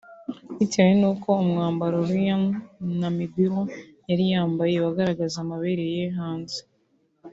bitewe 0.57 0.91
nuko 1.01 1.29
umwambaro 1.43 1.97
Iryn 2.05 2.43
Namubiru 2.99 3.61
yari 4.09 4.25
yambaye 4.33 4.75
wagaragazaga 4.85 5.41
amabere 5.43 5.85
ye 5.95 6.05
hanze 6.17 6.59